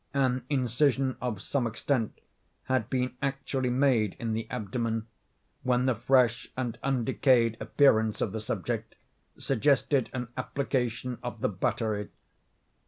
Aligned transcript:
An 0.15 0.43
incision 0.49 1.15
of 1.21 1.43
some 1.43 1.67
extent 1.67 2.21
had 2.63 2.89
been 2.89 3.13
actually 3.21 3.69
made 3.69 4.15
in 4.17 4.33
the 4.33 4.49
abdomen, 4.49 5.05
when 5.61 5.85
the 5.85 5.93
fresh 5.93 6.49
and 6.57 6.75
undecayed 6.81 7.55
appearance 7.59 8.19
of 8.19 8.31
the 8.31 8.39
subject 8.41 8.95
suggested 9.37 10.09
an 10.11 10.29
application 10.35 11.19
of 11.21 11.41
the 11.41 11.49
battery. 11.49 12.09